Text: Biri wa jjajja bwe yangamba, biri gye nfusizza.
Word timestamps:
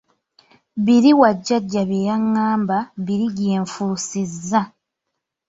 Biri 0.85 1.11
wa 1.21 1.29
jjajja 1.37 1.81
bwe 1.87 1.99
yangamba, 2.07 2.77
biri 3.05 3.27
gye 3.35 3.53
nfusizza. 3.63 4.61